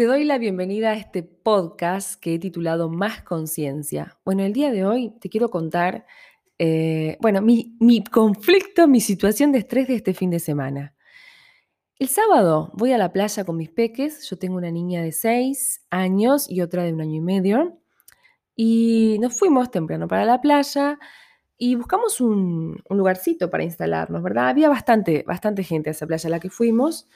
Te 0.00 0.06
doy 0.06 0.24
la 0.24 0.38
bienvenida 0.38 0.92
a 0.92 0.94
este 0.94 1.22
podcast 1.22 2.18
que 2.18 2.32
he 2.32 2.38
titulado 2.38 2.88
Más 2.88 3.20
Conciencia. 3.22 4.18
Bueno, 4.24 4.42
el 4.42 4.54
día 4.54 4.70
de 4.70 4.86
hoy 4.86 5.10
te 5.20 5.28
quiero 5.28 5.50
contar, 5.50 6.06
eh, 6.58 7.18
bueno, 7.20 7.42
mi, 7.42 8.02
conflicto, 8.10 8.88
mi 8.88 9.02
situación 9.02 9.52
de 9.52 9.58
estrés 9.58 9.88
de 9.88 9.96
este 9.96 10.14
fin 10.14 10.30
de 10.30 10.38
semana. 10.38 10.94
El 11.98 12.08
sábado 12.08 12.70
voy 12.72 12.92
a 12.92 12.96
la 12.96 13.12
playa 13.12 13.44
con 13.44 13.58
mis 13.58 13.68
peques. 13.68 14.26
Yo 14.30 14.38
tengo 14.38 14.56
una 14.56 14.70
niña 14.70 15.02
de 15.02 15.12
6 15.12 15.84
años 15.90 16.50
y 16.50 16.62
otra 16.62 16.84
de 16.84 16.94
un 16.94 17.02
año 17.02 17.16
y 17.16 17.20
medio. 17.20 17.78
Y 18.56 19.18
nos 19.20 19.38
fuimos 19.38 19.70
temprano 19.70 20.08
para 20.08 20.24
la 20.24 20.40
playa 20.40 20.98
y 21.58 21.74
buscamos 21.74 22.22
un, 22.22 22.82
un 22.88 22.96
lugarcito 22.96 23.50
para 23.50 23.64
instalarnos, 23.64 24.22
¿verdad? 24.22 24.48
Había 24.48 24.70
bastante, 24.70 25.24
bastante 25.26 25.62
gente 25.62 25.90
a 25.90 25.92
esa 25.92 26.06
playa 26.06 26.28
a 26.28 26.30
la 26.30 26.40
que 26.40 26.48
fuimos. 26.48 27.06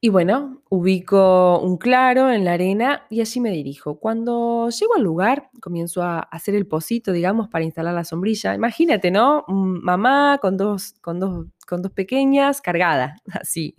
Y 0.00 0.10
bueno, 0.10 0.62
ubico 0.70 1.58
un 1.58 1.76
claro 1.76 2.30
en 2.30 2.44
la 2.44 2.52
arena 2.52 3.02
y 3.10 3.20
allí 3.20 3.40
me 3.40 3.50
dirijo. 3.50 3.98
Cuando 3.98 4.68
llego 4.70 4.94
al 4.94 5.02
lugar, 5.02 5.50
comienzo 5.60 6.02
a 6.04 6.20
hacer 6.20 6.54
el 6.54 6.68
pocito, 6.68 7.10
digamos, 7.10 7.48
para 7.48 7.64
instalar 7.64 7.94
la 7.94 8.04
sombrilla. 8.04 8.54
Imagínate, 8.54 9.10
¿no? 9.10 9.44
Mamá 9.48 10.38
con 10.40 10.56
dos, 10.56 10.94
con 11.00 11.18
dos, 11.18 11.46
con 11.66 11.82
dos 11.82 11.90
pequeñas 11.90 12.60
cargadas, 12.60 13.20
así. 13.32 13.74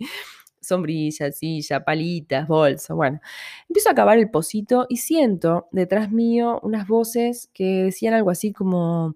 Sombrilla, 0.60 1.32
silla, 1.32 1.84
palitas, 1.84 2.46
bolsa. 2.46 2.92
Bueno, 2.92 3.20
empiezo 3.68 3.88
a 3.88 3.92
acabar 3.92 4.18
el 4.18 4.30
pocito 4.30 4.86
y 4.90 4.98
siento 4.98 5.68
detrás 5.72 6.10
mío 6.12 6.60
unas 6.62 6.86
voces 6.86 7.48
que 7.54 7.84
decían 7.84 8.12
algo 8.12 8.30
así 8.30 8.52
como, 8.52 9.14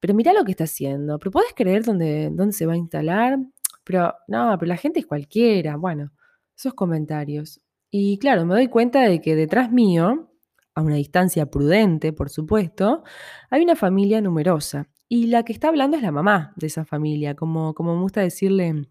pero 0.00 0.14
mira 0.14 0.32
lo 0.32 0.44
que 0.44 0.52
está 0.52 0.64
haciendo, 0.64 1.18
pero 1.18 1.32
¿puedes 1.32 1.54
creer 1.54 1.84
dónde, 1.84 2.30
dónde 2.32 2.52
se 2.52 2.66
va 2.66 2.74
a 2.74 2.76
instalar? 2.76 3.38
Pero 3.84 4.14
no, 4.28 4.56
pero 4.58 4.68
la 4.68 4.76
gente 4.76 5.00
es 5.00 5.06
cualquiera. 5.06 5.76
Bueno 5.76 6.12
esos 6.56 6.74
comentarios. 6.74 7.60
Y 7.90 8.18
claro, 8.18 8.44
me 8.46 8.54
doy 8.54 8.68
cuenta 8.68 9.02
de 9.02 9.20
que 9.20 9.36
detrás 9.36 9.70
mío, 9.70 10.32
a 10.74 10.82
una 10.82 10.96
distancia 10.96 11.46
prudente, 11.46 12.12
por 12.12 12.30
supuesto, 12.30 13.04
hay 13.50 13.62
una 13.62 13.76
familia 13.76 14.20
numerosa. 14.20 14.88
Y 15.08 15.26
la 15.26 15.44
que 15.44 15.52
está 15.52 15.68
hablando 15.68 15.96
es 15.96 16.02
la 16.02 16.12
mamá 16.12 16.52
de 16.56 16.66
esa 16.66 16.84
familia, 16.84 17.34
como, 17.34 17.74
como 17.74 17.94
me 17.94 18.02
gusta 18.02 18.20
decirle, 18.22 18.88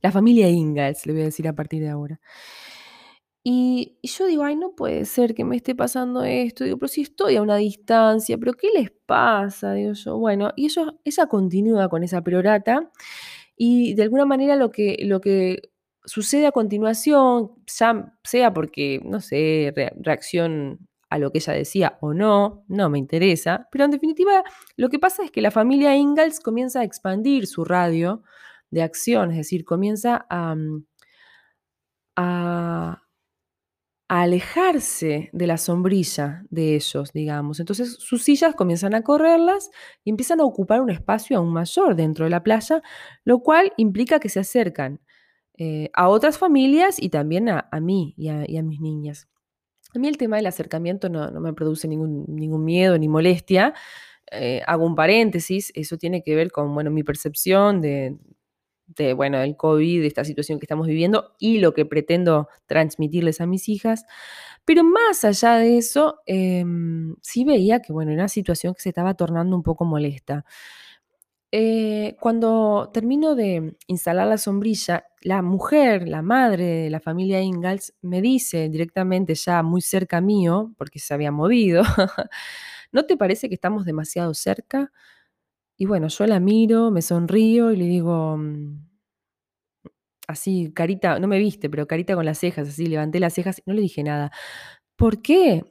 la 0.00 0.12
familia 0.12 0.48
Ingalls, 0.48 1.06
le 1.06 1.12
voy 1.12 1.22
a 1.22 1.26
decir 1.26 1.48
a 1.48 1.54
partir 1.54 1.82
de 1.82 1.88
ahora. 1.88 2.20
Y, 3.44 3.98
yo 4.02 4.26
digo, 4.26 4.44
ay, 4.44 4.54
no 4.54 4.74
puede 4.76 5.04
ser 5.04 5.34
que 5.34 5.44
me 5.44 5.56
esté 5.56 5.74
pasando 5.74 6.22
esto. 6.22 6.64
Digo, 6.64 6.78
pero 6.78 6.88
si 6.88 7.02
estoy 7.02 7.36
a 7.36 7.42
una 7.42 7.56
distancia, 7.56 8.38
pero 8.38 8.52
¿qué 8.54 8.68
les 8.72 8.90
pasa? 9.04 9.74
Digo 9.74 9.94
yo, 9.94 10.16
bueno, 10.18 10.52
y 10.56 10.66
eso, 10.66 11.00
ella 11.04 11.26
continúa 11.26 11.88
con 11.88 12.04
esa 12.04 12.22
perorata 12.22 12.90
y 13.56 13.94
de 13.94 14.04
alguna 14.04 14.26
manera 14.26 14.56
lo 14.56 14.70
que, 14.70 14.96
lo 15.02 15.20
que 15.20 15.71
sucede 16.04 16.46
a 16.46 16.52
continuación, 16.52 17.52
sea 17.66 18.54
porque, 18.54 19.00
no 19.04 19.20
sé, 19.20 19.72
reacción 20.00 20.88
a 21.12 21.18
lo 21.18 21.30
que 21.30 21.38
ella 21.38 21.52
decía 21.52 21.98
o 22.00 22.14
no, 22.14 22.64
no 22.68 22.88
me 22.88 22.98
interesa, 22.98 23.68
pero 23.70 23.84
en 23.84 23.90
definitiva 23.90 24.42
lo 24.76 24.88
que 24.88 24.98
pasa 24.98 25.22
es 25.24 25.30
que 25.30 25.42
la 25.42 25.50
familia 25.50 25.94
Ingalls 25.94 26.40
comienza 26.40 26.80
a 26.80 26.84
expandir 26.84 27.46
su 27.46 27.64
radio 27.64 28.22
de 28.70 28.82
acción, 28.82 29.30
es 29.30 29.36
decir, 29.36 29.64
comienza 29.64 30.26
a, 30.30 30.54
mm, 30.54 30.84
a, 32.16 33.02
alejarse 34.08 35.30
de 35.32 35.46
la 35.46 35.56
sombrilla 35.56 36.44
de 36.50 36.74
ellos, 36.76 37.12
digamos. 37.14 37.60
Entonces 37.60 37.94
sus 37.98 38.22
sillas 38.22 38.54
comienzan 38.54 38.94
a 38.94 39.02
correrlas 39.02 39.70
y 40.04 40.10
empiezan 40.10 40.40
a 40.40 40.44
ocupar 40.44 40.82
un 40.82 40.90
espacio 40.90 41.38
aún 41.38 41.52
mayor 41.52 41.96
dentro 41.96 42.26
de 42.26 42.30
la 42.30 42.42
playa, 42.42 42.82
lo 43.24 43.40
cual 43.40 43.72
implica 43.78 44.20
que 44.20 44.28
se 44.28 44.40
acercan 44.40 45.00
eh, 45.58 45.90
a 45.92 46.08
otras 46.08 46.38
familias 46.38 47.00
y 47.00 47.10
también 47.10 47.48
a, 47.48 47.68
mí 47.80 48.14
y 48.16 48.28
a, 48.28 48.62
mis 48.62 48.80
niñas. 48.80 49.28
A 49.94 49.98
mí 49.98 50.08
el 50.08 50.16
tema 50.16 50.36
del 50.36 50.46
acercamiento 50.46 51.08
no, 51.08 51.30
me 51.40 51.52
produce 51.52 51.86
ningún, 51.88 52.24
ningún, 52.28 52.64
miedo 52.64 52.96
ni 52.98 53.08
molestia. 53.08 53.74
Eh, 54.30 54.62
hago 54.66 54.86
un 54.86 54.94
paréntesis, 54.94 55.70
eso 55.74 55.98
tiene 55.98 56.22
que 56.22 56.34
ver 56.34 56.50
con 56.50 56.72
bueno, 56.74 56.90
mi 56.90 57.02
percepción 57.02 57.82
de, 57.82 58.16
de, 58.86 59.14
bueno, 59.14 59.38
del 59.38 59.56
COVID, 59.56 60.00
de 60.00 60.06
esta 60.06 60.24
situación 60.24 60.58
que 60.58 60.64
estamos 60.64 60.86
viviendo 60.86 61.34
y 61.38 61.58
lo 61.58 61.74
que 61.74 61.84
pretendo 61.86 62.48
transmitirles 62.66 63.40
a 63.40 63.46
mis 63.46 63.68
hijas. 63.68 64.06
Pero 64.64 64.84
más 64.84 65.24
allá 65.24 65.56
de 65.56 65.78
eso, 65.78 66.20
em, 66.26 67.16
sí 67.20 67.44
veía 67.44 67.80
que 67.80 67.92
bueno, 67.92 68.12
era 68.12 68.22
una 68.22 68.28
situación 68.28 68.74
que 68.74 68.80
se 68.80 68.90
estaba 68.90 69.14
tornando 69.14 69.56
un 69.56 69.62
poco 69.62 69.84
molesta. 69.84 70.44
Eh, 71.54 72.16
cuando 72.20 72.90
termino 72.94 73.34
de 73.34 73.76
instalar 73.86 74.26
la 74.26 74.38
sombrilla, 74.38 75.04
la 75.20 75.42
mujer, 75.42 76.08
la 76.08 76.22
madre 76.22 76.64
de 76.84 76.90
la 76.90 76.98
familia 77.00 77.42
Ingalls, 77.42 77.92
me 78.00 78.22
dice 78.22 78.70
directamente 78.70 79.34
ya 79.34 79.62
muy 79.62 79.82
cerca 79.82 80.22
mío, 80.22 80.72
porque 80.78 80.98
se 80.98 81.12
había 81.12 81.30
movido, 81.30 81.82
¿no 82.92 83.04
te 83.06 83.16
parece 83.18 83.48
que 83.48 83.54
estamos 83.56 83.84
demasiado 83.84 84.34
cerca? 84.34 84.92
Y 85.78 85.86
bueno, 85.86 86.08
yo 86.08 86.26
la 86.26 86.40
miro, 86.40 86.90
me 86.92 87.02
sonrío 87.02 87.72
y 87.72 87.76
le 87.76 87.86
digo, 87.86 88.36
mm, 88.38 88.78
así, 90.28 90.72
carita, 90.74 91.18
no 91.18 91.28
me 91.28 91.38
viste, 91.38 91.68
pero 91.70 91.86
carita 91.86 92.14
con 92.14 92.24
las 92.24 92.38
cejas, 92.38 92.68
así, 92.68 92.86
levanté 92.86 93.20
las 93.20 93.34
cejas 93.34 93.58
y 93.58 93.62
no 93.66 93.74
le 93.74 93.82
dije 93.82 94.02
nada. 94.02 94.30
¿Por 94.96 95.22
qué? 95.22 95.64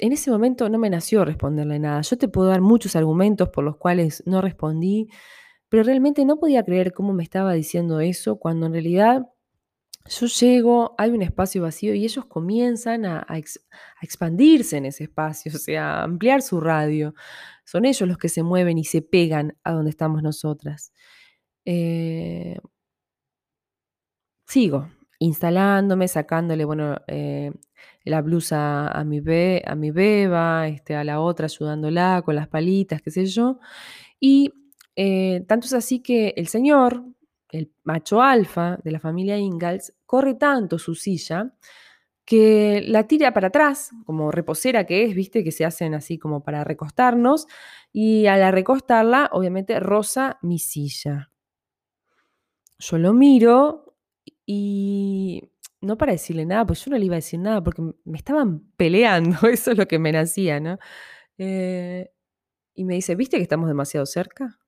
En 0.00 0.12
ese 0.12 0.30
momento 0.30 0.68
no 0.68 0.78
me 0.78 0.90
nació 0.90 1.24
responderle 1.24 1.78
nada. 1.78 2.00
Yo 2.02 2.18
te 2.18 2.28
puedo 2.28 2.48
dar 2.48 2.60
muchos 2.60 2.96
argumentos 2.96 3.48
por 3.50 3.64
los 3.64 3.76
cuales 3.76 4.22
no 4.26 4.40
respondí, 4.40 5.08
pero 5.68 5.82
realmente 5.82 6.24
no 6.24 6.38
podía 6.38 6.64
creer 6.64 6.92
cómo 6.92 7.12
me 7.12 7.22
estaba 7.22 7.52
diciendo 7.52 8.00
eso 8.00 8.38
cuando 8.38 8.66
en 8.66 8.72
realidad 8.72 9.26
yo 10.08 10.26
llego, 10.26 10.94
hay 10.96 11.10
un 11.10 11.22
espacio 11.22 11.62
vacío 11.62 11.94
y 11.94 12.04
ellos 12.04 12.24
comienzan 12.24 13.04
a, 13.04 13.26
expandirse 14.00 14.78
en 14.78 14.86
ese 14.86 15.04
espacio, 15.04 15.52
o 15.54 15.58
sea, 15.58 16.00
a 16.00 16.04
ampliar 16.04 16.40
su 16.42 16.60
radio. 16.60 17.14
Son 17.64 17.84
ellos 17.84 18.08
los 18.08 18.16
que 18.18 18.28
se 18.30 18.42
mueven 18.42 18.78
y 18.78 18.84
se 18.84 19.02
pegan 19.02 19.58
a 19.64 19.72
donde 19.72 19.90
estamos 19.90 20.22
nosotras. 20.22 20.92
Eh, 21.66 22.58
sigo 24.46 24.88
instalándome, 25.18 26.08
sacándole, 26.08 26.64
bueno, 26.64 26.96
eh, 27.08 27.52
la 28.04 28.22
blusa 28.22 28.88
a 28.88 29.04
mi, 29.04 29.20
a 29.64 29.74
mi 29.74 29.90
beba, 29.90 30.68
este, 30.68 30.96
a 30.96 31.04
la 31.04 31.20
otra 31.20 31.46
ayudándola 31.46 32.22
con 32.24 32.34
las 32.34 32.48
palitas, 32.48 33.02
qué 33.02 33.10
sé 33.10 33.26
yo. 33.26 33.58
Y 34.20 34.52
eh, 34.96 35.44
tanto 35.46 35.66
es 35.66 35.74
así 35.74 36.00
que 36.00 36.34
el 36.36 36.48
señor, 36.48 37.04
el 37.50 37.72
macho 37.84 38.22
alfa 38.22 38.78
de 38.82 38.90
la 38.90 39.00
familia 39.00 39.38
Ingalls, 39.38 39.94
corre 40.06 40.34
tanto 40.34 40.78
su 40.78 40.94
silla 40.94 41.52
que 42.24 42.82
la 42.86 43.06
tira 43.06 43.32
para 43.32 43.48
atrás, 43.48 43.90
como 44.04 44.30
reposera 44.30 44.84
que 44.84 45.04
es, 45.04 45.14
viste, 45.14 45.42
que 45.42 45.50
se 45.50 45.64
hacen 45.64 45.94
así 45.94 46.18
como 46.18 46.44
para 46.44 46.62
recostarnos, 46.62 47.46
y 47.90 48.26
al 48.26 48.52
recostarla, 48.52 49.30
obviamente, 49.32 49.80
rosa 49.80 50.38
mi 50.42 50.58
silla. 50.58 51.30
Yo 52.78 52.98
lo 52.98 53.14
miro 53.14 53.96
y 54.44 54.97
no 55.80 55.96
para 55.96 56.12
decirle 56.12 56.44
nada, 56.44 56.66
pues 56.66 56.84
yo 56.84 56.90
no 56.90 56.98
le 56.98 57.04
iba 57.04 57.14
a 57.14 57.16
decir 57.22 57.40
nada, 57.40 57.62
porque 57.62 57.82
me 58.04 58.18
estaban 58.18 58.60
peleando, 58.76 59.48
eso 59.48 59.72
es 59.72 59.78
lo 59.78 59.86
que 59.86 59.98
me 59.98 60.12
nacía, 60.12 60.60
¿no? 60.60 60.78
Eh, 61.38 62.10
y 62.74 62.84
me 62.84 62.94
dice, 62.94 63.14
¿viste 63.14 63.36
que 63.36 63.42
estamos 63.42 63.68
demasiado 63.68 64.06
cerca? 64.06 64.58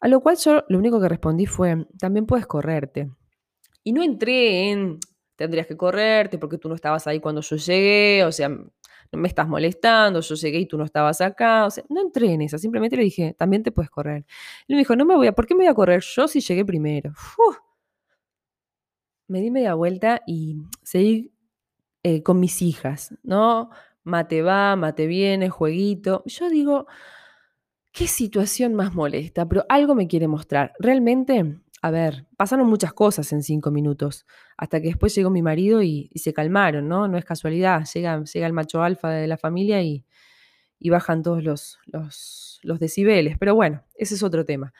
A 0.00 0.08
lo 0.08 0.20
cual 0.20 0.36
yo 0.36 0.64
lo 0.68 0.78
único 0.78 1.00
que 1.00 1.08
respondí 1.08 1.46
fue, 1.46 1.86
también 1.98 2.26
puedes 2.26 2.46
correrte. 2.46 3.10
Y 3.82 3.92
no 3.92 4.02
entré 4.02 4.70
en, 4.70 4.98
tendrías 5.36 5.66
que 5.66 5.76
correrte 5.76 6.38
porque 6.38 6.58
tú 6.58 6.68
no 6.68 6.74
estabas 6.74 7.06
ahí 7.06 7.20
cuando 7.20 7.40
yo 7.40 7.56
llegué, 7.56 8.24
o 8.24 8.32
sea, 8.32 8.48
no 8.48 9.20
me 9.20 9.28
estás 9.28 9.48
molestando, 9.48 10.20
yo 10.20 10.34
llegué 10.34 10.58
y 10.58 10.66
tú 10.66 10.76
no 10.76 10.84
estabas 10.84 11.20
acá, 11.20 11.66
o 11.66 11.70
sea, 11.70 11.84
no 11.88 12.00
entré 12.00 12.32
en 12.32 12.42
esa, 12.42 12.58
simplemente 12.58 12.96
le 12.96 13.04
dije, 13.04 13.34
también 13.38 13.62
te 13.62 13.72
puedes 13.72 13.90
correr. 13.90 14.24
Y 14.66 14.74
me 14.74 14.80
dijo, 14.80 14.96
no 14.96 15.04
me 15.04 15.14
voy 15.14 15.26
a, 15.28 15.32
¿por 15.32 15.46
qué 15.46 15.54
me 15.54 15.64
voy 15.64 15.68
a 15.68 15.74
correr 15.74 16.02
yo 16.02 16.28
si 16.28 16.40
llegué 16.40 16.64
primero? 16.64 17.12
Me 19.28 19.40
di 19.40 19.50
media 19.50 19.74
vuelta 19.74 20.22
y 20.26 20.56
seguí 20.82 21.32
eh, 22.02 22.22
con 22.22 22.40
mis 22.40 22.60
hijas, 22.62 23.14
¿no? 23.22 23.70
Mate 24.02 24.42
va, 24.42 24.76
mate 24.76 25.06
viene, 25.06 25.48
jueguito. 25.48 26.22
Yo 26.26 26.50
digo, 26.50 26.86
qué 27.92 28.06
situación 28.06 28.74
más 28.74 28.94
molesta, 28.94 29.48
pero 29.48 29.64
algo 29.68 29.94
me 29.94 30.06
quiere 30.08 30.28
mostrar. 30.28 30.74
Realmente, 30.78 31.60
a 31.80 31.90
ver, 31.90 32.26
pasaron 32.36 32.66
muchas 32.68 32.92
cosas 32.92 33.32
en 33.32 33.42
cinco 33.42 33.70
minutos, 33.70 34.26
hasta 34.56 34.80
que 34.80 34.88
después 34.88 35.14
llegó 35.14 35.30
mi 35.30 35.42
marido 35.42 35.80
y, 35.82 36.10
se 36.14 36.34
calmaron, 36.34 36.88
¿no? 36.88 37.08
No 37.08 37.16
es 37.16 37.24
casualidad, 37.24 37.86
llega, 37.94 38.22
llega 38.24 38.46
el 38.46 38.52
macho 38.52 38.82
alfa 38.82 39.10
de 39.10 39.26
la 39.26 39.38
familia 39.38 39.82
y, 39.82 40.04
bajan 40.90 41.22
todos 41.22 41.42
los, 41.42 41.78
los, 41.86 42.60
los 42.62 42.78
decibeles, 42.78 43.38
pero 43.38 43.54
bueno, 43.54 43.82
ese 43.94 44.16
es 44.16 44.22
otro 44.22 44.44
tema. 44.44 44.74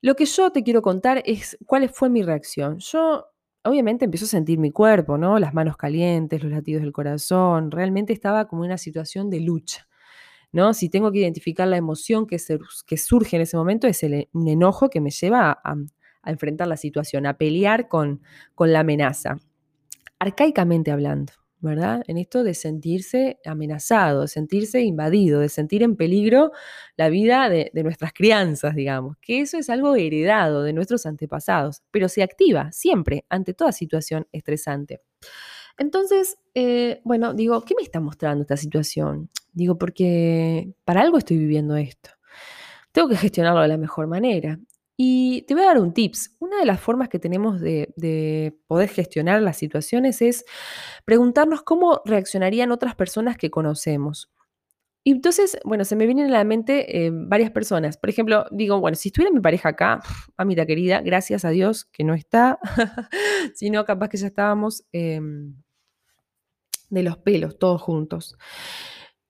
Lo 0.00 0.14
que 0.14 0.24
yo 0.24 0.50
te 0.50 0.62
quiero 0.62 0.80
contar 0.80 1.22
es 1.26 1.58
cuál 1.66 1.88
fue 1.90 2.08
mi 2.08 2.22
reacción. 2.22 2.78
Yo 2.78 3.26
obviamente 3.66 4.04
empiezo 4.04 4.24
a 4.24 4.28
sentir 4.28 4.58
mi 4.58 4.70
cuerpo, 4.70 5.18
¿no? 5.18 5.38
Las 5.38 5.54
manos 5.54 5.76
calientes, 5.76 6.42
los 6.42 6.52
latidos 6.52 6.82
del 6.82 6.92
corazón. 6.92 7.70
Realmente 7.70 8.12
estaba 8.12 8.46
como 8.48 8.64
en 8.64 8.70
una 8.70 8.78
situación 8.78 9.30
de 9.30 9.40
lucha, 9.40 9.88
¿no? 10.52 10.74
Si 10.74 10.88
tengo 10.88 11.12
que 11.12 11.18
identificar 11.18 11.68
la 11.68 11.76
emoción 11.76 12.26
que, 12.26 12.38
surge 12.38 13.36
en 13.36 13.42
ese 13.42 13.56
momento, 13.56 13.86
es 13.86 14.02
un 14.32 14.48
enojo 14.48 14.90
que 14.90 15.00
me 15.00 15.10
lleva 15.10 15.60
a, 15.62 15.76
enfrentar 16.24 16.66
la 16.66 16.76
situación, 16.76 17.26
a 17.26 17.38
pelear 17.38 17.88
con 17.88 18.20
la 18.58 18.80
amenaza. 18.80 19.36
arcaicamente 20.18 20.90
hablando. 20.90 21.45
¿Verdad? 21.60 22.02
En 22.06 22.18
esto 22.18 22.42
de 22.42 22.54
sentirse 22.54 23.38
amenazado, 23.44 24.22
de 24.22 24.28
sentirse 24.28 24.82
invadido, 24.82 25.40
de 25.40 25.48
sentir 25.48 25.82
en 25.82 25.96
peligro 25.96 26.52
la 26.96 27.08
vida 27.08 27.48
de, 27.48 27.70
nuestras 27.82 28.12
crianzas, 28.12 28.74
digamos, 28.74 29.16
que 29.20 29.40
eso 29.40 29.58
es 29.58 29.70
algo 29.70 29.96
heredado 29.96 30.62
de 30.62 30.72
nuestros 30.72 31.06
antepasados, 31.06 31.82
pero 31.90 32.08
se 32.08 32.22
activa 32.22 32.70
siempre 32.72 33.24
ante 33.28 33.54
toda 33.54 33.72
situación 33.72 34.26
estresante. 34.32 35.00
Entonces, 35.78 36.38
eh, 36.54 37.00
bueno, 37.04 37.34
digo, 37.34 37.62
¿qué 37.64 37.74
me 37.76 37.82
está 37.82 38.00
mostrando 38.00 38.42
esta 38.42 38.56
situación? 38.56 39.30
Digo, 39.52 39.78
porque 39.78 40.72
para 40.84 41.02
algo 41.02 41.18
estoy 41.18 41.38
viviendo 41.38 41.76
esto. 41.76 42.10
Tengo 42.92 43.08
que 43.08 43.16
gestionarlo 43.16 43.60
de 43.60 43.68
la 43.68 43.76
mejor 43.76 44.06
manera. 44.06 44.58
Y 44.96 45.42
te 45.42 45.54
voy 45.54 45.64
a 45.64 45.66
dar 45.66 45.78
un 45.78 45.92
tips. 45.92 46.36
Una 46.38 46.58
de 46.58 46.64
las 46.64 46.80
formas 46.80 47.08
que 47.08 47.18
tenemos 47.18 47.60
de, 47.60 48.56
poder 48.66 48.88
gestionar 48.88 49.42
las 49.42 49.58
situaciones 49.58 50.22
es 50.22 50.44
preguntarnos 51.04 51.62
cómo 51.62 52.00
reaccionarían 52.04 52.72
otras 52.72 52.94
personas 52.94 53.36
que 53.36 53.50
conocemos. 53.50 54.30
Y 55.04 55.12
entonces, 55.12 55.58
bueno, 55.64 55.84
se 55.84 55.94
me 55.94 56.06
vienen 56.06 56.26
a 56.26 56.38
la 56.38 56.44
mente 56.44 57.06
eh, 57.06 57.10
varias 57.12 57.50
personas. 57.50 57.96
Por 57.96 58.10
ejemplo, 58.10 58.46
digo, 58.50 58.80
bueno, 58.80 58.96
si 58.96 59.10
estuviera 59.10 59.32
mi 59.32 59.40
pareja 59.40 59.68
acá, 59.70 60.00
amita 60.36 60.66
querida, 60.66 61.00
gracias 61.02 61.44
a 61.44 61.50
Dios 61.50 61.84
que 61.84 62.02
no 62.02 62.14
está, 62.14 62.58
sino 63.54 63.84
capaz 63.84 64.08
que 64.08 64.16
ya 64.16 64.28
estábamos 64.28 64.84
em, 64.92 65.54
de 66.88 67.02
los 67.02 67.18
pelos, 67.18 67.58
todos 67.58 67.82
juntos. 67.82 68.36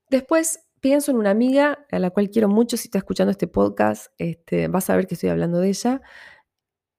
Después, 0.08 0.65
pienso 0.86 1.10
en 1.10 1.16
una 1.16 1.30
amiga 1.30 1.84
a 1.90 1.98
la 1.98 2.10
cual 2.10 2.30
quiero 2.30 2.48
mucho, 2.48 2.76
si 2.76 2.86
está 2.86 2.98
escuchando 2.98 3.32
este 3.32 3.48
podcast, 3.48 4.12
este, 4.18 4.68
vas 4.68 4.88
a 4.88 4.94
ver 4.94 5.08
que 5.08 5.14
estoy 5.14 5.30
hablando 5.30 5.58
de 5.58 5.70
ella. 5.70 6.00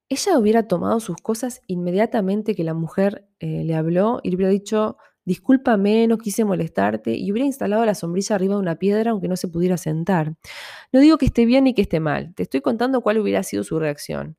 Ella 0.10 0.38
hubiera 0.38 0.68
tomado 0.68 1.00
sus 1.00 1.16
cosas 1.16 1.62
inmediatamente 1.68 2.54
que 2.54 2.66
la 2.66 2.74
mujer 2.74 3.30
eh, 3.40 3.64
le 3.64 3.76
habló 3.76 4.20
y 4.24 4.32
le 4.32 4.36
hubiera 4.36 4.52
dicho, 4.52 4.98
discúlpame, 5.24 6.06
no 6.08 6.18
quise 6.18 6.44
molestarte, 6.44 7.16
y 7.16 7.32
hubiera 7.32 7.46
instalado 7.46 7.86
la 7.86 7.96
sombrilla 7.96 8.36
arriba 8.36 8.56
de 8.56 8.60
una 8.60 8.76
piedra 8.76 9.12
aunque 9.12 9.30
no 9.30 9.38
se 9.38 9.48
pudiera 9.48 9.78
sentar. 9.78 10.36
No 10.92 11.00
digo 11.00 11.18
que 11.18 11.28
esté 11.28 11.46
bien 11.46 11.64
ni 11.64 11.74
que 11.74 11.84
esté 11.84 12.02
mal, 12.02 12.36
te 12.36 12.44
estoy 12.44 12.60
contando 12.60 13.00
cuál 13.00 13.20
hubiera 13.20 13.42
sido 13.42 13.64
su 13.64 13.80
reacción. 13.80 14.36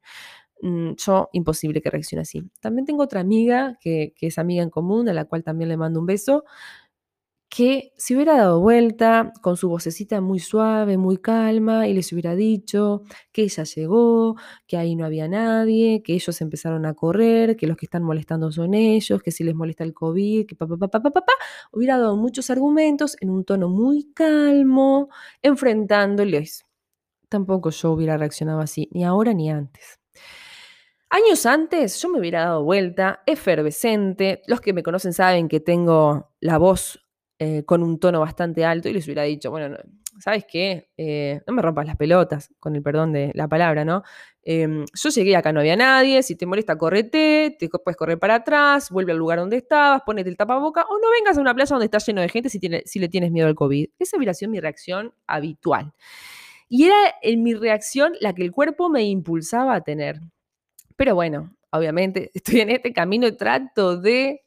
Mm, 0.60 0.90
yo, 0.98 1.30
imposible 1.32 1.80
que 1.80 1.88
reaccione 1.88 2.20
así. 2.20 2.42
También 2.60 2.84
tengo 2.84 3.02
otra 3.02 3.20
amiga 3.20 3.78
que, 3.80 4.12
que 4.14 4.26
es 4.26 4.36
amiga 4.36 4.62
en 4.62 4.68
común, 4.68 5.08
a 5.08 5.14
la 5.14 5.24
cual 5.24 5.42
también 5.42 5.70
le 5.70 5.78
mando 5.78 6.00
un 6.00 6.06
beso, 6.06 6.44
que 7.48 7.92
se 7.96 8.14
hubiera 8.14 8.36
dado 8.36 8.60
vuelta 8.60 9.32
con 9.40 9.56
su 9.56 9.68
vocecita 9.68 10.20
muy 10.20 10.38
suave, 10.38 10.98
muy 10.98 11.16
calma, 11.16 11.88
y 11.88 11.94
les 11.94 12.12
hubiera 12.12 12.34
dicho 12.34 13.02
que 13.32 13.42
ella 13.42 13.64
llegó, 13.64 14.36
que 14.66 14.76
ahí 14.76 14.94
no 14.96 15.06
había 15.06 15.28
nadie, 15.28 16.02
que 16.02 16.14
ellos 16.14 16.40
empezaron 16.42 16.84
a 16.84 16.94
correr, 16.94 17.56
que 17.56 17.66
los 17.66 17.76
que 17.76 17.86
están 17.86 18.02
molestando 18.02 18.52
son 18.52 18.74
ellos, 18.74 19.22
que 19.22 19.30
si 19.30 19.44
les 19.44 19.54
molesta 19.54 19.84
el 19.84 19.94
COVID, 19.94 20.46
que 20.46 20.56
papá, 20.56 20.76
papá, 20.76 21.00
papá, 21.00 21.10
papá, 21.10 21.32
hubiera 21.72 21.98
dado 21.98 22.16
muchos 22.16 22.50
argumentos 22.50 23.16
en 23.20 23.30
un 23.30 23.44
tono 23.44 23.68
muy 23.68 24.12
calmo, 24.12 25.08
enfrentándoles. 25.42 26.66
Tampoco 27.28 27.70
yo 27.70 27.92
hubiera 27.92 28.16
reaccionado 28.18 28.60
así, 28.60 28.88
ni 28.92 29.04
ahora 29.04 29.32
ni 29.32 29.50
antes. 29.50 29.98
Años 31.10 31.46
antes 31.46 32.00
yo 32.02 32.10
me 32.10 32.18
hubiera 32.18 32.40
dado 32.40 32.64
vuelta, 32.64 33.22
efervescente. 33.24 34.42
Los 34.46 34.60
que 34.60 34.74
me 34.74 34.82
conocen 34.82 35.14
saben 35.14 35.48
que 35.48 35.58
tengo 35.58 36.34
la 36.40 36.58
voz 36.58 37.07
eh, 37.38 37.64
con 37.64 37.82
un 37.82 38.00
tono 38.00 38.20
bastante 38.20 38.64
alto 38.64 38.88
y 38.88 38.92
les 38.92 39.04
hubiera 39.06 39.22
dicho, 39.22 39.50
bueno, 39.50 39.76
¿sabes 40.18 40.44
qué? 40.50 40.90
Eh, 40.96 41.40
no 41.46 41.52
me 41.52 41.62
rompas 41.62 41.86
las 41.86 41.96
pelotas, 41.96 42.50
con 42.58 42.74
el 42.74 42.82
perdón 42.82 43.12
de 43.12 43.30
la 43.34 43.46
palabra, 43.46 43.84
¿no? 43.84 44.02
Em, 44.42 44.84
yo 44.92 45.10
llegué 45.10 45.36
acá, 45.36 45.52
no 45.52 45.60
había 45.60 45.76
nadie, 45.76 46.22
si 46.22 46.34
te 46.36 46.46
molesta, 46.46 46.76
correte, 46.76 47.56
te 47.58 47.68
puedes 47.68 47.96
correr 47.96 48.18
para 48.18 48.36
atrás, 48.36 48.90
vuelve 48.90 49.12
al 49.12 49.18
lugar 49.18 49.38
donde 49.38 49.56
estabas, 49.56 50.02
ponete 50.04 50.28
el 50.30 50.36
tapaboca, 50.36 50.82
o 50.82 50.98
no 50.98 51.10
vengas 51.12 51.38
a 51.38 51.40
una 51.40 51.54
playa 51.54 51.74
donde 51.74 51.84
está 51.84 51.98
lleno 51.98 52.20
de 52.22 52.28
gente 52.28 52.48
si, 52.48 52.60
si 52.84 52.98
le 52.98 53.08
tienes 53.08 53.30
miedo 53.30 53.46
al 53.46 53.54
COVID. 53.54 53.90
Esa 53.98 54.16
hubiera 54.16 54.34
sido 54.34 54.50
mi 54.50 54.58
reacción 54.58 55.14
habitual. 55.26 55.92
Y 56.68 56.84
era 56.86 56.96
en 57.22 57.42
mi 57.42 57.54
reacción 57.54 58.14
la 58.20 58.34
que 58.34 58.42
el 58.42 58.52
cuerpo 58.52 58.90
me 58.90 59.04
impulsaba 59.04 59.74
a 59.76 59.80
tener. 59.82 60.20
Pero 60.96 61.14
bueno, 61.14 61.56
obviamente 61.70 62.30
estoy 62.34 62.60
en 62.60 62.70
este 62.70 62.92
camino 62.92 63.26
y 63.26 63.36
trato 63.36 63.96
de 63.96 64.42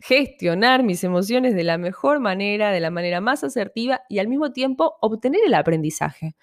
gestionar 0.00 0.82
mis 0.82 1.02
emociones 1.04 1.54
de 1.54 1.64
la 1.64 1.78
mejor 1.78 2.20
manera, 2.20 2.70
de 2.70 2.80
la 2.80 2.90
manera 2.90 3.20
más 3.20 3.42
asertiva 3.44 4.02
y 4.08 4.18
al 4.18 4.28
mismo 4.28 4.52
tiempo 4.52 4.96
obtener 5.00 5.40
el 5.44 5.54
aprendizaje. 5.54 6.36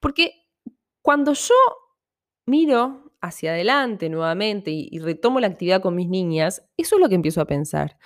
Porque 0.00 0.32
cuando 1.02 1.32
yo 1.32 1.54
miro 2.46 3.12
hacia 3.20 3.52
adelante 3.52 4.08
nuevamente 4.08 4.70
y, 4.70 4.98
retomo 4.98 5.40
la 5.40 5.46
actividad 5.46 5.80
con 5.80 5.94
mis 5.94 6.08
niñas, 6.08 6.68
eso 6.76 6.96
es 6.96 7.00
lo 7.00 7.08
que 7.08 7.14
empiezo 7.14 7.40
a 7.40 7.46
pensar. 7.46 7.96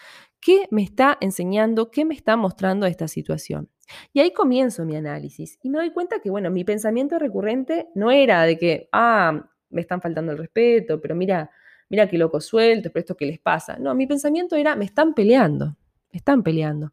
¿Qué 0.40 0.66
me 0.70 0.82
está 0.82 1.18
enseñando? 1.20 1.90
¿Qué 1.90 2.04
me 2.04 2.14
está 2.14 2.36
mostrando 2.36 2.86
esta 2.86 3.08
situación? 3.08 3.70
Y 4.12 4.20
ahí 4.20 4.32
comienzo 4.32 4.84
mi 4.84 4.96
análisis 4.96 5.58
y 5.62 5.68
me 5.68 5.78
doy 5.78 5.92
cuenta 5.92 6.20
que, 6.20 6.30
bueno, 6.30 6.50
mi 6.50 6.64
pensamiento 6.64 7.18
recurrente 7.18 7.88
no 7.94 8.10
era 8.10 8.44
de 8.44 8.56
que, 8.56 8.88
ah, 8.92 9.50
me 9.70 9.80
están 9.80 10.00
faltando 10.00 10.32
el 10.32 10.38
respeto, 10.38 11.00
pero 11.00 11.14
mira, 11.14 11.50
mira 11.90 12.08
qué 12.08 12.16
loco 12.16 12.40
suelto, 12.40 12.90
pero 12.90 13.00
esto 13.00 13.16
qué 13.16 13.26
les 13.26 13.38
pasa. 13.38 13.76
No, 13.78 13.94
mi 13.94 14.06
pensamiento 14.06 14.56
era, 14.56 14.76
me 14.76 14.86
están 14.86 15.12
peleando, 15.12 15.76
me 16.12 16.16
están 16.16 16.42
peleando. 16.42 16.92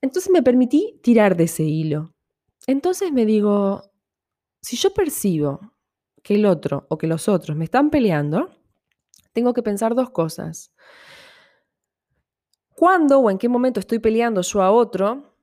Entonces 0.00 0.30
me 0.30 0.42
permití 0.42 1.00
tirar 1.02 1.36
de 1.36 1.44
ese 1.44 1.64
hilo. 1.64 2.14
Entonces 2.66 3.12
me 3.12 3.24
digo, 3.26 3.90
si 4.60 4.76
yo 4.76 4.92
percibo 4.92 5.72
que 6.22 6.34
el 6.34 6.46
otro 6.46 6.86
o 6.88 6.98
que 6.98 7.06
los 7.06 7.28
otros 7.28 7.56
me 7.56 7.64
están 7.64 7.90
peleando, 7.90 8.50
tengo 9.32 9.52
que 9.54 9.62
pensar 9.62 9.94
dos 9.94 10.10
cosas. 10.10 10.72
¿Cuándo 12.74 13.20
o 13.20 13.30
en 13.30 13.38
qué 13.38 13.48
momento 13.48 13.80
estoy 13.80 13.98
peleando 13.98 14.42
yo 14.42 14.62
a 14.62 14.70
otro? 14.70 15.34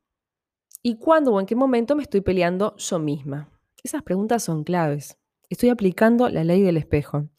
¿Y 0.84 0.98
cuándo 0.98 1.34
o 1.34 1.40
en 1.40 1.46
qué 1.46 1.56
momento 1.56 1.96
me 1.96 2.04
estoy 2.04 2.22
peleando 2.22 2.76
yo 2.78 3.00
misma? 3.00 3.50
Esas 3.84 4.04
preguntas 4.04 4.44
son 4.44 4.64
claves. 4.64 5.18
Estoy 5.50 5.70
aplicando 5.70 6.30
la 6.30 6.44
ley 6.44 6.62
del 6.62 6.78
espejo. 6.78 7.30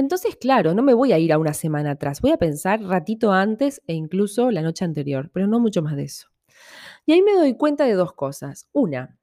Entonces, 0.00 0.34
claro, 0.36 0.72
no 0.72 0.82
me 0.82 0.94
voy 0.94 1.12
a 1.12 1.18
ir 1.18 1.30
a 1.30 1.38
una 1.38 1.52
semana 1.52 1.90
atrás, 1.90 2.22
voy 2.22 2.32
a 2.32 2.38
pensar 2.38 2.80
ratito 2.80 3.32
antes 3.32 3.82
e 3.86 3.92
incluso 3.92 4.50
la 4.50 4.62
noche 4.62 4.82
anterior, 4.82 5.30
pero 5.30 5.46
no 5.46 5.60
mucho 5.60 5.82
más 5.82 5.94
de 5.94 6.04
eso. 6.04 6.28
Y 7.04 7.12
ahí 7.12 7.20
me 7.20 7.34
doy 7.34 7.54
cuenta 7.54 7.84
de 7.84 7.92
dos 7.92 8.14
cosas. 8.14 8.66
Una, 8.72 9.18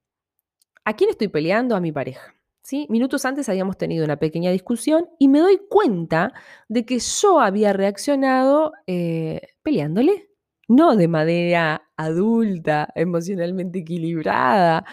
¿a 0.85 0.95
quién 0.95 1.09
estoy 1.09 1.29
peleando? 1.29 1.75
A 1.75 1.79
mi 1.79 1.91
pareja. 1.91 2.35
¿Sí? 2.61 2.85
Minutos 2.89 3.25
antes 3.25 3.49
habíamos 3.49 3.77
tenido 3.77 4.05
una 4.05 4.19
pequeña 4.19 4.51
discusión 4.51 5.09
y 5.17 5.29
me 5.29 5.39
doy 5.39 5.59
cuenta 5.67 6.31
de 6.67 6.85
que 6.85 6.99
yo 6.99 7.39
había 7.39 7.73
reaccionado 7.73 8.73
eh, 8.85 9.41
peleándole, 9.63 10.29
no 10.67 10.95
de 10.95 11.07
manera 11.07 11.89
adulta, 11.95 12.89
emocionalmente 12.93 13.79
equilibrada, 13.79 14.85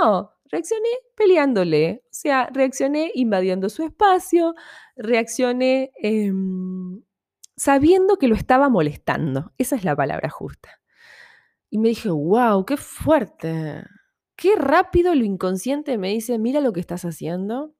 no, 0.00 0.33
reaccioné 0.50 0.88
peleándole, 1.16 2.02
o 2.04 2.08
sea, 2.10 2.48
reaccioné 2.52 3.10
invadiendo 3.14 3.68
su 3.68 3.82
espacio, 3.84 4.54
reaccioné 4.96 5.92
em, 5.96 7.02
sabiendo 7.56 8.16
que 8.16 8.28
lo 8.28 8.34
estaba 8.34 8.68
molestando. 8.68 9.52
Esa 9.58 9.76
es 9.76 9.84
la 9.84 9.96
palabra 9.96 10.28
justa. 10.30 10.80
Y 11.70 11.78
me 11.78 11.88
dije, 11.88 12.08
wow, 12.08 12.64
qué 12.64 12.76
fuerte. 12.76 13.84
Qué 14.36 14.56
rápido 14.56 15.14
lo 15.14 15.24
inconsciente 15.24 15.98
me 15.98 16.08
dice, 16.08 16.38
mira 16.38 16.60
lo 16.60 16.72
que 16.72 16.80
estás 16.80 17.04
haciendo. 17.04 17.74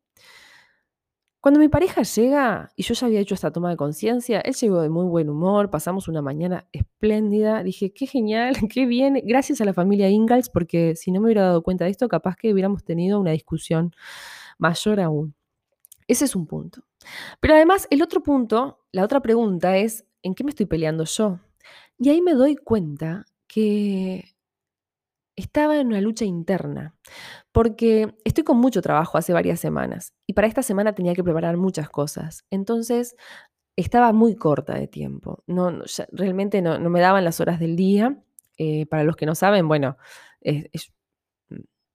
Cuando 1.44 1.60
mi 1.60 1.68
pareja 1.68 2.00
llega, 2.04 2.72
y 2.74 2.84
yo 2.84 2.94
ya 2.94 3.06
había 3.06 3.20
hecho 3.20 3.34
esta 3.34 3.52
toma 3.52 3.68
de 3.68 3.76
conciencia, 3.76 4.40
él 4.40 4.54
llegó 4.54 4.80
de 4.80 4.88
muy 4.88 5.04
buen 5.04 5.28
humor, 5.28 5.68
pasamos 5.68 6.08
una 6.08 6.22
mañana 6.22 6.66
espléndida, 6.72 7.62
dije, 7.62 7.92
qué 7.92 8.06
genial, 8.06 8.54
qué 8.72 8.86
bien, 8.86 9.20
gracias 9.26 9.60
a 9.60 9.66
la 9.66 9.74
familia 9.74 10.08
Ingalls, 10.08 10.48
porque 10.48 10.96
si 10.96 11.12
no 11.12 11.20
me 11.20 11.26
hubiera 11.26 11.42
dado 11.42 11.62
cuenta 11.62 11.84
de 11.84 11.90
esto, 11.90 12.08
capaz 12.08 12.36
que 12.36 12.50
hubiéramos 12.50 12.82
tenido 12.82 13.20
una 13.20 13.32
discusión 13.32 13.92
mayor 14.56 15.00
aún. 15.00 15.34
Ese 16.08 16.24
es 16.24 16.34
un 16.34 16.46
punto. 16.46 16.82
Pero 17.40 17.56
además, 17.56 17.88
el 17.90 18.00
otro 18.00 18.22
punto, 18.22 18.80
la 18.90 19.04
otra 19.04 19.20
pregunta 19.20 19.76
es, 19.76 20.06
¿en 20.22 20.34
qué 20.34 20.44
me 20.44 20.50
estoy 20.50 20.64
peleando 20.64 21.04
yo? 21.04 21.40
Y 21.98 22.08
ahí 22.08 22.22
me 22.22 22.32
doy 22.32 22.56
cuenta 22.56 23.26
que 23.46 24.33
estaba 25.36 25.80
en 25.80 25.88
una 25.88 26.00
lucha 26.00 26.24
interna, 26.24 26.94
porque 27.52 28.14
estoy 28.24 28.44
con 28.44 28.58
mucho 28.58 28.82
trabajo 28.82 29.18
hace 29.18 29.32
varias 29.32 29.60
semanas 29.60 30.12
y 30.26 30.34
para 30.34 30.46
esta 30.46 30.62
semana 30.62 30.94
tenía 30.94 31.14
que 31.14 31.24
preparar 31.24 31.56
muchas 31.56 31.88
cosas. 31.90 32.44
Entonces, 32.50 33.16
estaba 33.76 34.12
muy 34.12 34.36
corta 34.36 34.74
de 34.74 34.86
tiempo. 34.88 35.42
No, 35.46 35.82
realmente 36.12 36.62
no, 36.62 36.78
me 36.78 37.00
daban 37.00 37.24
las 37.24 37.40
horas 37.40 37.58
del 37.60 37.76
día. 37.76 38.16
Eh, 38.56 38.86
para 38.86 39.02
los 39.02 39.16
que 39.16 39.26
no 39.26 39.34
saben, 39.34 39.66
bueno, 39.66 39.96
es, 40.40 40.92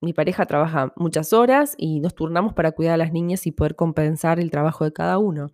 mi 0.02 0.14
pareja 0.14 0.46
trabaja 0.46 0.94
muchas 0.96 1.34
horas 1.34 1.76
y 1.78 2.00
nos 2.00 2.16
turnamos 2.16 2.54
para 2.54 2.72
cuidar 2.72 2.94
a 2.94 2.98
las 2.98 3.12
niñas 3.12 3.46
y 3.48 3.52
poder 3.52 3.76
compensar 3.76 4.40
el 4.40 4.52
trabajo 4.52 4.86
de 4.86 4.94
cada 4.94 5.18
uno. 5.18 5.52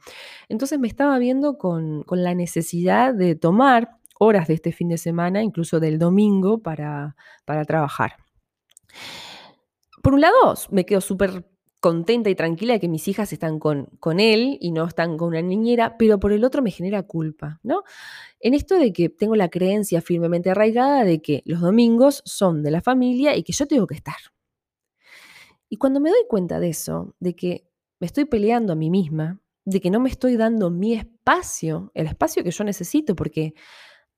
Entonces 0.49 0.79
me 0.79 0.87
estaba 0.87 1.17
viendo 1.17 1.57
con, 1.57 2.05
la 2.09 2.35
necesidad 2.35 3.13
de 3.13 3.35
tomar 3.35 3.97
horas 4.19 4.47
de 4.47 4.55
este 4.55 4.71
fin 4.71 4.89
de 4.89 4.97
semana, 4.97 5.43
incluso 5.43 5.79
del 5.79 5.99
domingo, 5.99 6.61
para, 6.61 7.15
para 7.45 7.65
trabajar. 7.65 8.17
Por 10.01 10.13
un 10.13 10.21
lado, 10.21 10.55
me 10.71 10.85
quedo 10.85 11.01
súper 11.01 11.45
contenta 11.85 12.31
y 12.31 12.35
tranquila 12.35 12.73
de 12.73 12.79
que 12.79 12.87
mis 12.87 13.07
hijas 13.07 13.31
están 13.31 13.59
con, 13.59 13.85
con 13.99 14.19
él 14.19 14.57
y 14.59 14.71
no 14.71 14.85
están 14.85 15.17
con 15.17 15.27
una 15.27 15.41
niñera, 15.43 15.97
pero 15.99 16.19
por 16.19 16.31
el 16.31 16.43
otro 16.43 16.63
me 16.63 16.71
genera 16.71 17.03
culpa, 17.03 17.59
¿no? 17.61 17.83
En 18.39 18.55
esto 18.55 18.79
de 18.79 18.91
que 18.91 19.09
tengo 19.09 19.35
la 19.35 19.49
creencia 19.49 20.01
firmemente 20.01 20.49
arraigada 20.49 21.03
de 21.03 21.21
que 21.21 21.43
los 21.45 21.61
domingos 21.61 22.23
son 22.25 22.63
de 22.63 22.71
la 22.71 22.81
familia 22.81 23.35
y 23.35 23.43
que 23.43 23.53
yo 23.53 23.67
tengo 23.67 23.85
que 23.85 23.93
estar. 23.93 24.15
Y 25.69 25.77
cuando 25.77 25.99
me 25.99 26.09
doy 26.09 26.25
cuenta 26.27 26.59
de 26.59 26.69
eso, 26.69 27.15
de 27.19 27.35
que 27.35 27.67
me 27.99 28.07
estoy 28.07 28.25
peleando 28.25 28.73
a 28.73 28.75
mí 28.75 28.89
misma, 28.89 29.39
de 29.63 29.81
que 29.81 29.89
no 29.89 29.99
me 29.99 30.09
estoy 30.09 30.37
dando 30.37 30.69
mi 30.69 30.93
espacio, 30.93 31.91
el 31.93 32.07
espacio 32.07 32.43
que 32.43 32.51
yo 32.51 32.63
necesito, 32.63 33.15
porque 33.15 33.53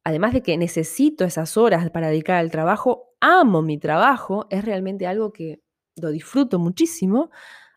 además 0.08 0.32
de 0.32 0.42
que 0.42 0.58
necesito 0.58 1.26
esas 1.26 1.58
horas 1.58 1.90
para 1.90 2.08
dedicar 2.08 2.38
al 2.38 2.50
trabajo, 2.50 3.14
amo 3.20 3.62
mi 3.62 3.78
trabajo, 3.78 4.48
es 4.50 4.64
realmente 4.64 5.06
algo 5.06 5.34
que 5.34 5.62
lo 5.98 6.12
disfruto 6.12 6.60
muchísimo, 6.60 7.30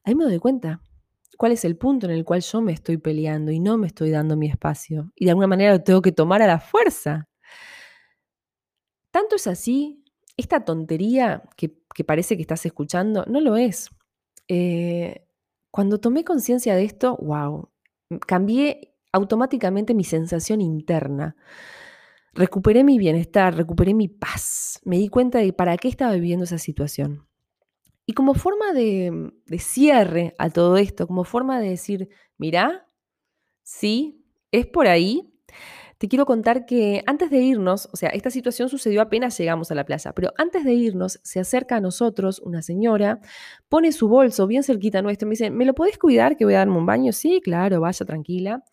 ahí 0.04 0.14
me 0.14 0.22
doy 0.22 0.38
cuenta 0.38 0.80
cuál 1.36 1.50
es 1.50 1.64
el 1.64 1.76
punto 1.76 2.06
en 2.06 2.12
el 2.12 2.24
cual 2.24 2.40
yo 2.40 2.60
me 2.60 2.70
estoy 2.70 2.98
peleando 2.98 3.50
y 3.50 3.58
no 3.58 3.76
me 3.76 3.88
estoy 3.88 4.10
dando 4.10 4.36
mi 4.36 4.46
espacio. 4.46 5.10
Y 5.16 5.24
de 5.24 5.32
alguna 5.32 5.48
manera 5.48 5.72
lo 5.72 5.82
tengo 5.82 6.02
que 6.02 6.12
tomar 6.12 6.40
a 6.40 6.46
la 6.46 6.60
fuerza. 6.60 7.28
Tanto 9.10 9.34
es 9.34 9.48
así, 9.48 10.04
esta 10.36 10.64
tontería 10.64 11.42
que, 11.56 11.74
parece 12.06 12.36
que 12.36 12.42
estás 12.42 12.64
escuchando, 12.64 13.24
no 13.26 13.40
lo 13.40 13.56
es. 13.56 13.90
Eh, 14.46 15.26
cuando 15.72 15.98
tomé 15.98 16.22
conciencia 16.22 16.76
de 16.76 16.84
esto, 16.84 17.16
wow, 17.16 17.70
cambié 18.24 18.94
automáticamente 19.10 19.94
mi 19.94 20.04
sensación 20.04 20.60
interna. 20.60 21.34
Recuperé 22.32 22.84
mi 22.84 22.98
bienestar, 22.98 23.56
recuperé 23.56 23.94
mi 23.94 24.08
paz. 24.08 24.80
Me 24.84 24.98
di 24.98 25.08
cuenta 25.08 25.38
de 25.38 25.52
para 25.52 25.76
qué 25.76 25.88
estaba 25.88 26.12
viviendo 26.14 26.44
esa 26.44 26.58
situación. 26.58 27.26
Y 28.06 28.12
como 28.12 28.34
forma 28.34 28.72
de, 28.72 29.32
cierre 29.58 30.34
a 30.38 30.50
todo 30.50 30.76
esto, 30.76 31.06
como 31.06 31.24
forma 31.24 31.60
de 31.60 31.70
decir, 31.70 32.08
mira, 32.38 32.88
sí, 33.62 34.24
es 34.50 34.66
por 34.66 34.88
ahí, 34.88 35.32
te 35.98 36.08
quiero 36.08 36.26
contar 36.26 36.66
que 36.66 37.04
antes 37.06 37.30
de 37.30 37.38
irnos, 37.38 37.88
o 37.92 37.96
sea, 37.96 38.08
esta 38.08 38.30
situación 38.30 38.68
sucedió 38.68 39.02
apenas 39.02 39.38
llegamos 39.38 39.70
a 39.70 39.74
la 39.74 39.84
playa, 39.84 40.12
pero 40.12 40.32
antes 40.38 40.64
de 40.64 40.72
irnos 40.72 41.20
se 41.22 41.40
acerca 41.40 41.76
a 41.76 41.80
nosotros 41.80 42.40
una 42.40 42.62
señora, 42.62 43.20
pone 43.68 43.92
su 43.92 44.08
bolso 44.08 44.46
bien 44.46 44.62
cerquita 44.62 45.02
nuestro, 45.02 45.28
me 45.28 45.32
dice, 45.32 45.50
¿me 45.50 45.64
lo 45.64 45.74
podés 45.74 45.98
cuidar 45.98 46.36
que 46.36 46.44
voy 46.44 46.54
a 46.54 46.58
darme 46.58 46.78
un 46.78 46.86
baño? 46.86 47.12
Sí, 47.12 47.40
claro, 47.44 47.80
vaya 47.80 48.06
tranquila. 48.06 48.64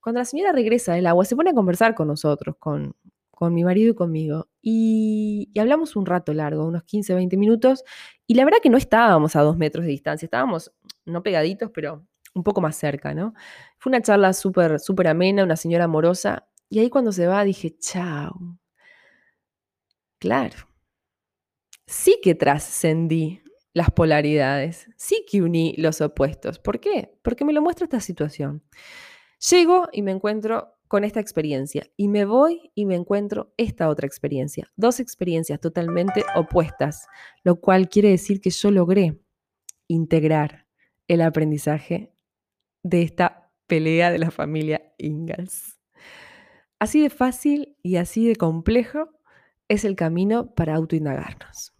Cuando 0.00 0.20
la 0.20 0.24
señora 0.24 0.52
regresa 0.52 0.94
del 0.94 1.06
agua, 1.06 1.24
se 1.24 1.36
pone 1.36 1.50
a 1.50 1.54
conversar 1.54 1.94
con 1.94 2.08
nosotros, 2.08 2.56
con, 2.58 2.94
con 3.38 3.54
mi 3.54 3.62
marido 3.62 3.92
y 3.92 3.94
conmigo. 3.94 4.48
Y, 4.60 5.50
hablamos 5.58 5.94
un 5.94 6.06
rato 6.06 6.34
largo, 6.34 6.66
unos 6.66 6.82
15, 6.82 7.14
20 7.14 7.36
minutos, 7.36 7.84
y 8.26 8.34
la 8.34 8.44
verdad 8.44 8.58
que 8.60 8.68
no 8.68 8.76
estábamos 8.76 9.36
a 9.36 9.42
dos 9.42 9.56
metros 9.56 9.84
de 9.84 9.92
distancia, 9.92 10.26
estábamos 10.26 10.72
no 11.04 11.22
pegaditos, 11.22 11.70
pero 11.72 12.04
un 12.34 12.42
poco 12.42 12.60
más 12.60 12.76
cerca, 12.76 13.14
¿no? 13.14 13.34
Fue 13.78 13.90
una 13.90 14.02
charla 14.02 14.32
súper, 14.32 14.80
súper 14.80 15.08
amena, 15.08 15.44
una 15.44 15.56
señora 15.56 15.84
amorosa, 15.84 16.48
y 16.68 16.80
ahí 16.80 16.90
cuando 16.90 17.12
se 17.12 17.28
va 17.28 17.44
dije, 17.44 17.76
chao. 17.78 18.58
Claro. 20.18 20.56
Sí 21.86 22.18
que 22.22 22.34
trascendí 22.34 23.40
las 23.72 23.90
polaridades, 23.92 24.90
sí 24.96 25.24
que 25.30 25.42
uní 25.42 25.74
los 25.78 26.00
opuestos. 26.00 26.58
¿Por 26.58 26.80
qué? 26.80 27.16
Porque 27.22 27.44
me 27.44 27.52
lo 27.52 27.62
muestra 27.62 27.84
esta 27.84 28.00
situación. 28.00 28.62
Llego 29.38 29.88
y 29.92 30.02
me 30.02 30.10
encuentro 30.10 30.74
con 30.88 31.04
esta 31.04 31.20
experiencia 31.20 31.86
y 31.96 32.08
me 32.08 32.24
voy 32.24 32.72
y 32.74 32.86
me 32.86 32.96
encuentro 32.96 33.52
esta 33.56 33.88
otra 33.88 34.06
experiencia. 34.06 34.70
Dos 34.76 35.00
experiencias 35.00 35.60
totalmente 35.60 36.24
opuestas, 36.34 37.06
lo 37.44 37.60
cual 37.60 37.88
quiere 37.88 38.08
decir 38.08 38.40
que 38.40 38.50
yo 38.50 38.70
logré 38.70 39.20
integrar 39.86 40.66
el 41.06 41.22
aprendizaje 41.22 42.12
de 42.82 43.02
esta 43.02 43.52
pelea 43.66 44.10
de 44.10 44.18
la 44.18 44.30
familia 44.30 44.92
Ingalls. 44.98 45.78
Así 46.78 47.02
de 47.02 47.10
fácil 47.10 47.76
y 47.82 47.96
así 47.96 48.26
de 48.26 48.36
complejo 48.36 49.10
es 49.68 49.84
el 49.84 49.94
camino 49.94 50.54
para 50.54 50.74
autoindagarnos. 50.74 51.77